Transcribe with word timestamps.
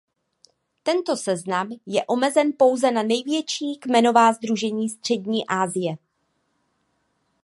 Tento 0.89 1.15
seznam 1.17 1.69
je 1.85 2.03
omezen 2.07 2.53
pouze 2.57 2.91
na 2.91 3.03
největší 3.03 3.77
kmenová 3.79 4.33
sdružení 4.33 4.89
Střední 4.89 5.47
Asie. 5.47 5.95